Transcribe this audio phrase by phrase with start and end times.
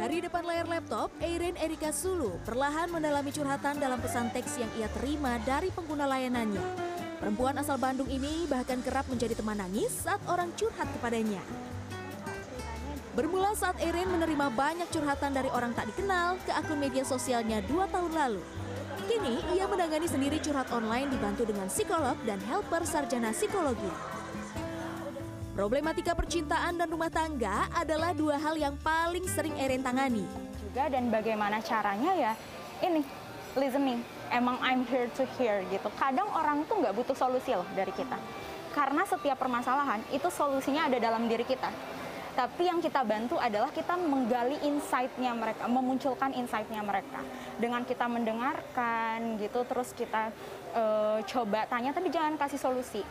[0.00, 4.88] Dari depan layar laptop, Eirin Erika Sulu perlahan mendalami curhatan dalam pesan teks yang ia
[4.96, 6.64] terima dari pengguna layanannya.
[7.20, 11.44] Perempuan asal Bandung ini bahkan kerap menjadi teman nangis saat orang curhat kepadanya.
[13.12, 17.84] Bermula saat Erin menerima banyak curhatan dari orang tak dikenal ke akun media sosialnya dua
[17.92, 18.40] tahun lalu.
[19.04, 23.92] Kini, ia menangani sendiri curhat online dibantu dengan psikolog dan helper sarjana psikologi.
[25.60, 30.24] Problematika percintaan dan rumah tangga adalah dua hal yang paling sering Erin tangani.
[30.56, 32.32] juga dan bagaimana caranya ya
[32.80, 33.04] ini
[33.60, 34.00] listening
[34.32, 38.16] emang I'm here to hear gitu kadang orang tuh nggak butuh solusi loh dari kita
[38.72, 41.68] karena setiap permasalahan itu solusinya ada dalam diri kita
[42.32, 47.20] tapi yang kita bantu adalah kita menggali insight-nya mereka, memunculkan insight-nya mereka.
[47.58, 50.30] Dengan kita mendengarkan gitu, terus kita
[50.72, 53.02] eh, coba tanya, tapi jangan kasih solusi.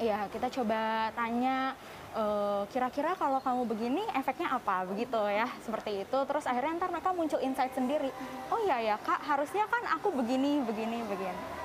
[0.00, 1.78] Iya, kita coba tanya
[2.16, 4.88] eh, kira-kira kalau kamu begini efeknya apa?
[4.90, 6.18] Begitu ya seperti itu.
[6.26, 8.10] Terus akhirnya ntar mereka muncul insight sendiri.
[8.50, 11.64] Oh iya ya kak harusnya kan aku begini begini begini.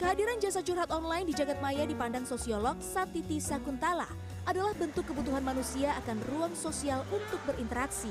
[0.00, 4.08] Kehadiran jasa curhat online di jagat maya dipandang sosiolog Satiti Sakuntala
[4.48, 8.08] adalah bentuk kebutuhan manusia akan ruang sosial untuk berinteraksi.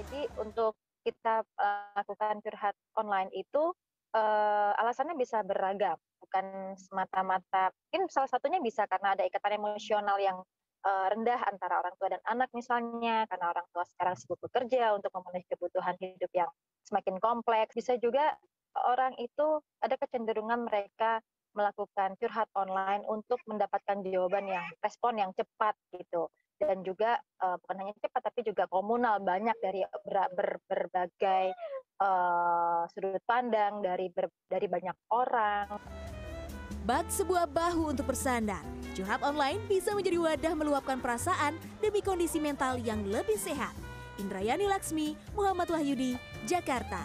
[0.00, 0.72] Jadi untuk
[1.04, 3.76] kita uh, lakukan curhat online itu
[4.14, 7.74] uh, alasannya bisa beragam, bukan semata-mata.
[7.90, 10.38] Mungkin salah satunya bisa karena ada ikatan emosional yang
[10.86, 15.10] uh, rendah antara orang tua dan anak misalnya, karena orang tua sekarang sibuk bekerja untuk
[15.12, 16.50] memenuhi kebutuhan hidup yang
[16.86, 17.74] semakin kompleks.
[17.74, 18.38] Bisa juga
[18.86, 21.18] orang itu ada kecenderungan mereka
[21.54, 26.26] melakukan curhat online untuk mendapatkan jawaban yang respon yang cepat gitu
[26.58, 31.54] dan juga uh, bukan hanya cepat tapi juga komunal banyak dari ber, ber, berbagai
[32.00, 35.66] uh, sudut pandang dari ber, dari banyak orang.
[36.84, 38.60] Bak sebuah bahu untuk bersandar.
[38.92, 43.72] Curhat online bisa menjadi wadah meluapkan perasaan demi kondisi mental yang lebih sehat.
[44.20, 46.14] Indrayani Laksmi, Muhammad Wahyudi,
[46.46, 47.02] Jakarta.